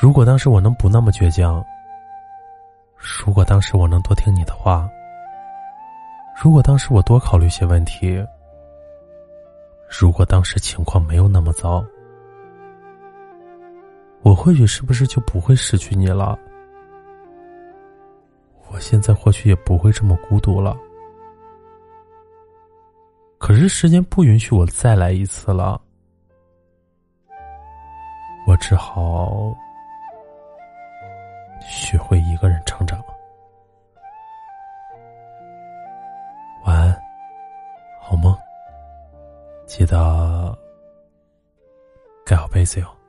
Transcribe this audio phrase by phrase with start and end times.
[0.00, 1.64] 如果当时我能不那么倔强，
[2.96, 4.88] 如果当时我能多听你的话，
[6.42, 8.24] 如果当时我多考虑些问题，
[10.00, 11.84] 如果当时情况没有那么糟，
[14.22, 16.38] 我或许是不是就不会失去你了？
[18.70, 20.76] 我现在或许也不会这么孤独了。
[23.36, 25.80] 可是时间不允许我再来一次了，
[28.60, 29.52] 只好。
[31.60, 33.02] 学会一个人成长。
[36.64, 37.02] 晚安，
[38.00, 38.36] 好梦。
[39.66, 40.56] 记得
[42.24, 42.99] 盖好被子哟。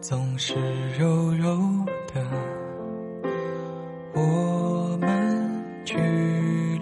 [0.00, 0.54] 总是
[0.96, 1.58] 柔柔
[2.14, 2.24] 的，
[4.14, 5.96] 我们距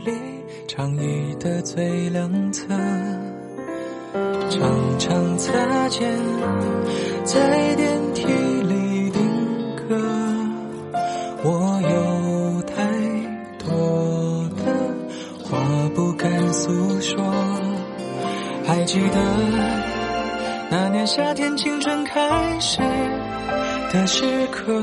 [0.05, 0.13] 离
[0.69, 2.69] 长椅的最两侧，
[4.51, 6.15] 常常擦肩，
[7.25, 9.23] 在电梯里定
[9.89, 9.97] 格。
[11.43, 12.85] 我有太
[13.59, 14.63] 多的
[15.43, 15.59] 话
[15.95, 17.17] 不敢诉说，
[18.67, 19.96] 还记得。
[20.69, 22.21] 那年夏天，青春开
[22.59, 22.79] 始
[23.93, 24.83] 的时刻，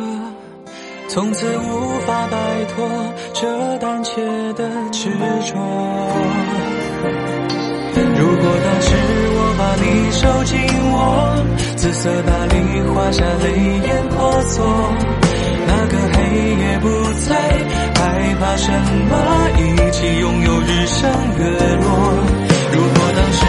[1.10, 2.38] 从此无法摆
[2.74, 2.90] 脱
[3.34, 4.22] 这胆怯
[4.54, 5.56] 的执着。
[8.16, 8.96] 如果当时
[9.36, 10.58] 我把你收紧
[10.92, 10.96] 握
[11.76, 12.56] 紫色大礼，
[12.94, 13.46] 画下泪
[13.86, 14.66] 眼婆娑，
[15.68, 16.18] 那个黑
[16.64, 16.88] 夜不
[17.28, 17.36] 再
[18.00, 18.02] 害
[18.40, 19.12] 怕什么，
[19.60, 21.44] 一起拥有日升月
[21.76, 21.86] 落。
[22.72, 23.44] 如果当时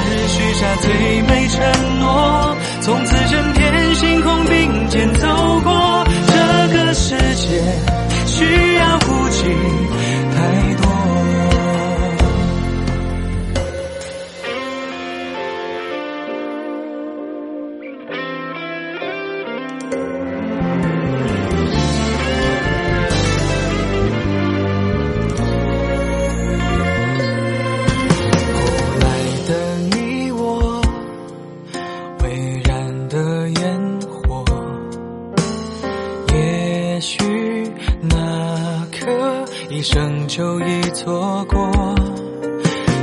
[39.84, 41.70] 生就已错过，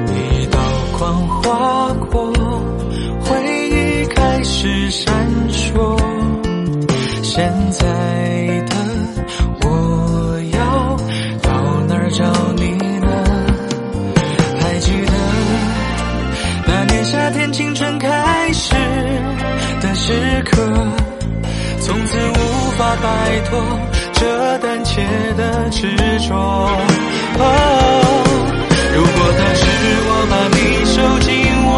[0.07, 0.59] 一道
[0.97, 2.33] 光划过，
[3.21, 5.13] 回忆开始闪
[5.51, 5.95] 烁。
[7.21, 7.85] 现在
[8.65, 8.75] 的
[9.61, 10.97] 我要
[11.43, 11.51] 到
[11.87, 12.25] 哪儿找
[12.55, 13.07] 你呢？
[14.59, 15.13] 还记得
[16.65, 18.73] 那年夏天青春开始
[19.81, 20.67] 的时刻，
[21.79, 23.63] 从此无法摆脱。
[25.71, 25.87] 执
[26.27, 26.35] 着。
[27.39, 27.43] 哦，
[28.93, 29.63] 如果当时
[30.05, 30.95] 我把你手
[31.25, 31.31] 紧
[31.65, 31.69] 握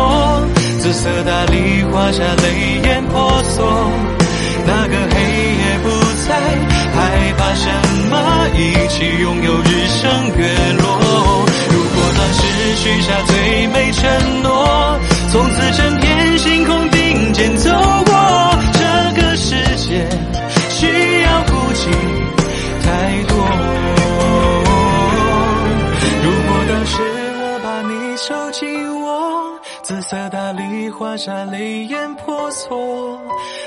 [0.80, 1.56] 紫色大礼，
[1.92, 2.45] 画下泪
[2.84, 3.63] 眼婆娑，
[4.66, 5.16] 那个黑
[5.62, 5.88] 夜不
[6.28, 6.30] 再
[6.95, 6.98] 害
[7.38, 7.63] 怕什
[8.10, 8.13] 么，
[8.57, 8.57] 一
[8.90, 10.01] 起拥有日升
[10.38, 10.42] 月
[10.80, 10.84] 落。
[11.69, 12.42] 如果当时
[12.75, 14.01] 许下最美承
[14.44, 14.62] 诺，
[26.86, 27.02] 是时
[27.40, 33.18] 我把你手紧握，紫色大理花下泪眼婆娑。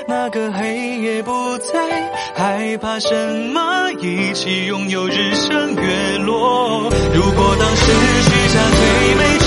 [0.07, 3.09] 那个黑夜不再害怕什
[3.53, 6.89] 么，一起拥有日升月落。
[7.13, 7.91] 如果当时
[8.21, 9.46] 许下最美。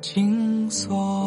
[0.00, 1.25] 紧锁